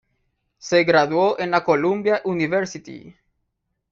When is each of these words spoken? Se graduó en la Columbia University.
Se 0.57 0.83
graduó 0.83 1.37
en 1.39 1.51
la 1.51 1.63
Columbia 1.63 2.23
University. 2.25 3.15